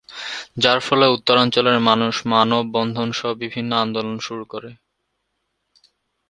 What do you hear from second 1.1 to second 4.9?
উত্তরাঞ্চলের মানুষ মানব-বন্ধনসহ বিভিন্ন আন্দোলন শুরু করে।